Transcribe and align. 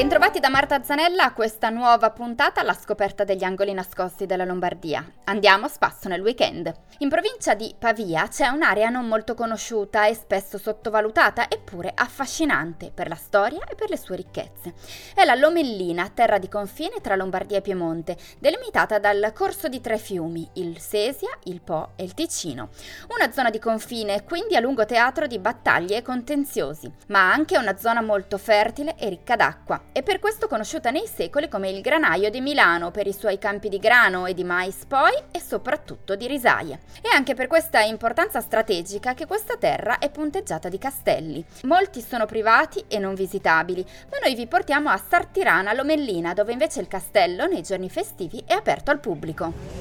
Bentrovati 0.00 0.40
da 0.40 0.48
Marta 0.48 0.82
Zanella 0.82 1.24
a 1.24 1.32
questa 1.34 1.68
nuova 1.68 2.08
puntata 2.08 2.62
alla 2.62 2.72
scoperta 2.72 3.22
degli 3.22 3.44
angoli 3.44 3.74
nascosti 3.74 4.24
della 4.24 4.46
Lombardia. 4.46 5.04
Andiamo 5.24 5.66
a 5.66 5.68
spasso 5.68 6.08
nel 6.08 6.22
weekend. 6.22 6.72
In 7.00 7.10
provincia 7.10 7.52
di 7.52 7.74
Pavia 7.78 8.26
c'è 8.26 8.46
un'area 8.46 8.88
non 8.88 9.06
molto 9.06 9.34
conosciuta 9.34 10.06
e 10.06 10.14
spesso 10.14 10.56
sottovalutata, 10.56 11.50
eppure 11.50 11.92
affascinante 11.94 12.90
per 12.94 13.08
la 13.08 13.14
storia 13.14 13.60
e 13.68 13.74
per 13.74 13.90
le 13.90 13.98
sue 13.98 14.16
ricchezze. 14.16 14.72
È 15.14 15.22
la 15.26 15.34
Lomellina, 15.34 16.08
terra 16.08 16.38
di 16.38 16.48
confine 16.48 17.02
tra 17.02 17.14
Lombardia 17.14 17.58
e 17.58 17.60
Piemonte, 17.60 18.16
delimitata 18.38 18.98
dal 18.98 19.32
corso 19.34 19.68
di 19.68 19.82
tre 19.82 19.98
fiumi, 19.98 20.48
il 20.54 20.80
Sesia, 20.80 21.36
il 21.44 21.60
Po 21.60 21.90
e 21.96 22.04
il 22.04 22.14
Ticino. 22.14 22.70
Una 23.18 23.30
zona 23.32 23.50
di 23.50 23.58
confine, 23.58 24.24
quindi 24.24 24.56
a 24.56 24.60
lungo 24.60 24.86
teatro 24.86 25.26
di 25.26 25.38
battaglie 25.38 25.98
e 25.98 26.02
contenziosi, 26.02 26.90
ma 27.08 27.30
anche 27.30 27.58
una 27.58 27.76
zona 27.76 28.00
molto 28.00 28.38
fertile 28.38 28.96
e 28.96 29.10
ricca 29.10 29.36
d'acqua 29.36 29.88
e 29.92 30.02
per 30.02 30.18
questo 30.18 30.48
conosciuta 30.48 30.90
nei 30.90 31.06
secoli 31.06 31.48
come 31.48 31.70
il 31.70 31.80
granaio 31.80 32.30
di 32.30 32.40
Milano 32.40 32.90
per 32.90 33.06
i 33.06 33.12
suoi 33.12 33.38
campi 33.38 33.68
di 33.68 33.78
grano 33.78 34.26
e 34.26 34.34
di 34.34 34.44
mais 34.44 34.84
poi 34.86 35.12
e 35.30 35.40
soprattutto 35.40 36.16
di 36.16 36.26
risaie. 36.26 36.80
È 37.00 37.08
anche 37.14 37.34
per 37.34 37.46
questa 37.46 37.80
importanza 37.80 38.40
strategica 38.40 39.14
che 39.14 39.26
questa 39.26 39.56
terra 39.56 39.98
è 39.98 40.10
punteggiata 40.10 40.68
di 40.68 40.78
castelli. 40.78 41.44
Molti 41.62 42.00
sono 42.00 42.26
privati 42.26 42.84
e 42.88 42.98
non 42.98 43.14
visitabili, 43.14 43.84
ma 44.10 44.18
noi 44.22 44.34
vi 44.34 44.46
portiamo 44.46 44.90
a 44.90 44.96
Sartirana 45.08 45.72
Lomellina 45.72 46.34
dove 46.34 46.52
invece 46.52 46.80
il 46.80 46.88
castello 46.88 47.46
nei 47.46 47.62
giorni 47.62 47.88
festivi 47.88 48.42
è 48.46 48.54
aperto 48.54 48.90
al 48.90 49.00
pubblico. 49.00 49.79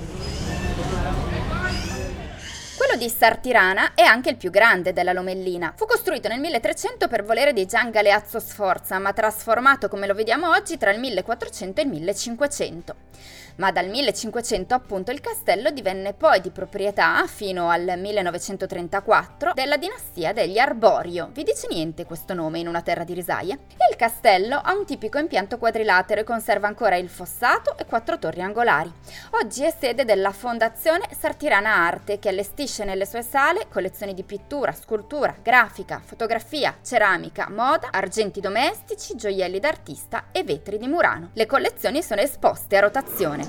Quello 2.90 3.04
di 3.06 3.16
Sartirana 3.16 3.94
è 3.94 4.02
anche 4.02 4.32
il 4.32 4.36
più 4.36 4.50
grande 4.50 4.94
della 4.94 5.14
Lomellina. 5.14 5.74
Fu 5.76 5.86
costruito 5.86 6.28
nel 6.28 6.40
1300 6.40 7.08
per 7.08 7.24
volere 7.24 7.54
di 7.54 7.68
Gian 7.68 7.92
Galeazzo 7.92 8.40
Sforza, 8.40 8.98
ma 8.98 9.14
trasformato 9.14 9.88
come 9.88 10.08
lo 10.08 10.16
vediamo 10.16 10.50
oggi 10.50 10.76
tra 10.80 10.90
il 10.90 11.00
1400 11.00 11.82
e 11.82 11.84
il 11.84 11.90
1500 11.92 12.96
ma 13.60 13.72
dal 13.72 13.90
1500 13.90 14.74
appunto 14.74 15.12
il 15.12 15.22
castello 15.22 15.70
divenne 15.70 16.14
poi 16.14 16.42
di 16.42 16.50
proprietà 16.50 17.26
fino 17.28 17.70
al 17.70 17.94
1934 17.98 19.54
della 19.54 19.78
dinastia 19.78 20.34
degli 20.34 20.58
Arborio. 20.58 21.30
Vi 21.34 21.44
dice 21.44 21.68
niente 21.70 22.06
questo 22.06 22.34
nome 22.34 22.60
in 22.60 22.68
una 22.68 22.82
terra 22.82 23.04
di 23.04 23.14
risaie? 23.14 23.60
Il 23.90 23.98
castello 23.98 24.62
ha 24.64 24.74
un 24.74 24.86
tipico 24.86 25.18
impianto 25.18 25.58
quadrilatero 25.58 26.22
e 26.22 26.24
conserva 26.24 26.68
ancora 26.68 26.96
il 26.96 27.10
fossato 27.10 27.78
e 27.78 27.86
quattro 27.86 28.18
torri 28.18 28.42
angolari. 28.42 28.92
Oggi 29.32 29.64
è 29.64 29.74
sede 29.78 30.06
della 30.06 30.32
Fondazione 30.32 31.08
Sartirana 31.18 31.70
Arte 31.70 32.18
che 32.18 32.30
allestisce 32.30 32.79
nelle 32.84 33.06
sue 33.06 33.22
sale 33.22 33.68
collezioni 33.70 34.14
di 34.14 34.24
pittura, 34.24 34.72
scultura, 34.72 35.36
grafica, 35.42 36.02
fotografia, 36.04 36.78
ceramica, 36.82 37.50
moda, 37.50 37.90
argenti 37.92 38.40
domestici, 38.40 39.16
gioielli 39.16 39.60
d'artista 39.60 40.26
e 40.32 40.44
vetri 40.44 40.78
di 40.78 40.88
Murano. 40.88 41.30
Le 41.34 41.46
collezioni 41.46 42.02
sono 42.02 42.22
esposte 42.22 42.78
a 42.78 42.82
rotazione. 42.82 43.48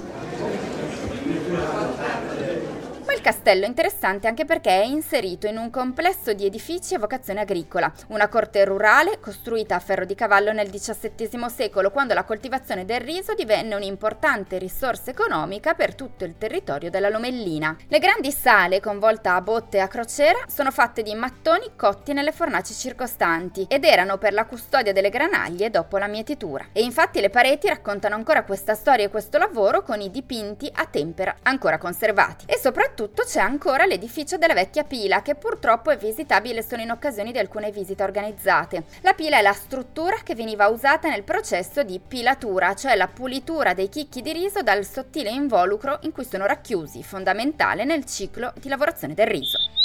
Il 3.20 3.26
castello 3.26 3.66
è 3.66 3.68
interessante 3.68 4.28
anche 4.28 4.46
perché 4.46 4.70
è 4.70 4.82
inserito 4.82 5.46
in 5.46 5.58
un 5.58 5.68
complesso 5.68 6.32
di 6.32 6.46
edifici 6.46 6.94
a 6.94 6.98
vocazione 6.98 7.40
agricola, 7.40 7.92
una 8.08 8.28
corte 8.28 8.64
rurale 8.64 9.20
costruita 9.20 9.74
a 9.74 9.78
ferro 9.78 10.06
di 10.06 10.14
cavallo 10.14 10.52
nel 10.52 10.70
XVII 10.70 11.50
secolo, 11.54 11.90
quando 11.90 12.14
la 12.14 12.24
coltivazione 12.24 12.86
del 12.86 13.00
riso 13.00 13.34
divenne 13.34 13.74
un'importante 13.74 14.56
risorsa 14.56 15.10
economica 15.10 15.74
per 15.74 15.94
tutto 15.94 16.24
il 16.24 16.38
territorio 16.38 16.88
della 16.88 17.10
Lomellina. 17.10 17.76
Le 17.88 17.98
grandi 17.98 18.32
sale, 18.32 18.80
con 18.80 18.98
volta 18.98 19.34
a 19.34 19.42
botte 19.42 19.76
e 19.76 19.80
a 19.80 19.88
crociera, 19.88 20.38
sono 20.48 20.70
fatte 20.70 21.02
di 21.02 21.14
mattoni 21.14 21.72
cotti 21.76 22.14
nelle 22.14 22.32
fornaci 22.32 22.72
circostanti 22.72 23.66
ed 23.68 23.84
erano 23.84 24.16
per 24.16 24.32
la 24.32 24.46
custodia 24.46 24.94
delle 24.94 25.10
granaglie 25.10 25.68
dopo 25.68 25.98
la 25.98 26.06
mietitura. 26.06 26.68
E 26.72 26.80
infatti 26.80 27.20
le 27.20 27.28
pareti 27.28 27.68
raccontano 27.68 28.14
ancora 28.14 28.44
questa 28.44 28.72
storia 28.72 29.04
e 29.04 29.10
questo 29.10 29.36
lavoro 29.36 29.82
con 29.82 30.00
i 30.00 30.10
dipinti 30.10 30.70
a 30.72 30.86
tempera 30.86 31.36
ancora 31.42 31.76
conservati. 31.76 32.46
E 32.46 32.56
soprattutto 32.56 33.08
soprattutto 33.10 33.22
c'è 33.24 33.40
ancora 33.40 33.86
l'edificio 33.86 34.36
della 34.36 34.54
vecchia 34.54 34.84
pila 34.84 35.22
che 35.22 35.34
purtroppo 35.34 35.90
è 35.90 35.96
visitabile 35.96 36.62
solo 36.62 36.82
in 36.82 36.90
occasione 36.90 37.32
di 37.32 37.38
alcune 37.38 37.70
visite 37.70 38.02
organizzate. 38.02 38.84
La 39.02 39.14
pila 39.14 39.38
è 39.38 39.42
la 39.42 39.52
struttura 39.52 40.18
che 40.22 40.34
veniva 40.34 40.68
usata 40.68 41.08
nel 41.08 41.24
processo 41.24 41.82
di 41.82 42.00
pilatura, 42.00 42.74
cioè 42.74 42.94
la 42.94 43.08
pulitura 43.08 43.74
dei 43.74 43.88
chicchi 43.88 44.22
di 44.22 44.32
riso 44.32 44.62
dal 44.62 44.84
sottile 44.84 45.30
involucro 45.30 45.98
in 46.02 46.12
cui 46.12 46.24
sono 46.24 46.46
racchiusi, 46.46 47.02
fondamentale 47.02 47.84
nel 47.84 48.04
ciclo 48.04 48.52
di 48.58 48.68
lavorazione 48.68 49.14
del 49.14 49.26
riso. 49.26 49.79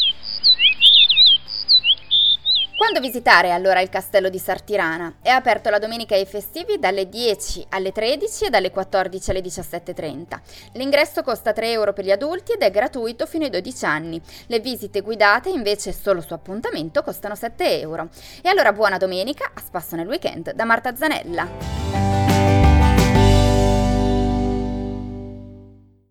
Quando 2.77 2.99
visitare 2.99 3.51
allora 3.51 3.79
il 3.79 3.87
castello 3.87 4.27
di 4.27 4.37
Sartirana? 4.37 5.15
È 5.21 5.29
aperto 5.29 5.69
la 5.69 5.79
domenica 5.79 6.13
e 6.13 6.21
i 6.21 6.25
festivi 6.25 6.77
dalle 6.77 7.07
10 7.07 7.67
alle 7.69 7.93
13 7.93 8.45
e 8.45 8.49
dalle 8.49 8.69
14 8.69 9.29
alle 9.29 9.39
17.30. 9.39 10.39
L'ingresso 10.73 11.23
costa 11.23 11.53
3 11.53 11.71
euro 11.71 11.93
per 11.93 12.03
gli 12.03 12.11
adulti 12.11 12.51
ed 12.51 12.61
è 12.61 12.71
gratuito 12.71 13.25
fino 13.25 13.45
ai 13.45 13.49
12 13.49 13.85
anni. 13.85 14.21
Le 14.47 14.59
visite 14.59 14.99
guidate 14.99 15.49
invece 15.49 15.93
solo 15.93 16.19
su 16.19 16.33
appuntamento 16.33 17.01
costano 17.01 17.35
7 17.35 17.79
euro. 17.79 18.09
E 18.41 18.49
allora 18.49 18.73
buona 18.73 18.97
domenica, 18.97 19.51
a 19.53 19.61
spasso 19.61 19.95
nel 19.95 20.07
weekend 20.07 20.51
da 20.51 20.65
Marta 20.65 20.93
Zanella. 20.95 21.74